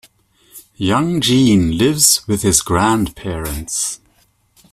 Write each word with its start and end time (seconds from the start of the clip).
Young 0.77 1.21
Jean 1.21 1.77
lives 1.77 2.27
with 2.27 2.41
his 2.41 2.63
grandparents. 2.63 3.99